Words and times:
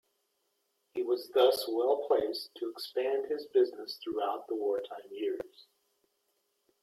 He 0.95 1.03
was 1.03 1.29
thus 1.29 1.67
well 1.67 2.07
placed 2.07 2.55
to 2.55 2.69
expand 2.71 3.27
his 3.27 3.45
business 3.53 3.97
throughout 4.03 4.47
the 4.47 4.55
wartime 4.55 5.11
years. 5.11 5.67